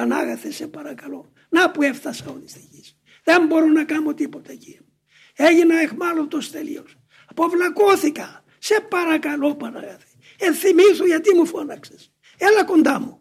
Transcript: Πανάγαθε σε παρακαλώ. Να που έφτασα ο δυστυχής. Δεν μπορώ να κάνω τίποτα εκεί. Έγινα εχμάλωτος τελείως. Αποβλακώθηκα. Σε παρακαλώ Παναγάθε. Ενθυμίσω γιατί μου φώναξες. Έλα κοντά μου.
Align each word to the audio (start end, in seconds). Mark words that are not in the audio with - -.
Πανάγαθε 0.00 0.50
σε 0.50 0.66
παρακαλώ. 0.66 1.32
Να 1.48 1.70
που 1.70 1.82
έφτασα 1.82 2.24
ο 2.30 2.38
δυστυχής. 2.38 2.96
Δεν 3.24 3.46
μπορώ 3.46 3.66
να 3.66 3.84
κάνω 3.84 4.14
τίποτα 4.14 4.52
εκεί. 4.52 4.80
Έγινα 5.34 5.80
εχμάλωτος 5.80 6.50
τελείως. 6.50 6.96
Αποβλακώθηκα. 7.26 8.44
Σε 8.58 8.80
παρακαλώ 8.90 9.54
Παναγάθε. 9.54 10.06
Ενθυμίσω 10.38 11.06
γιατί 11.06 11.34
μου 11.34 11.46
φώναξες. 11.46 12.12
Έλα 12.38 12.64
κοντά 12.64 13.00
μου. 13.00 13.19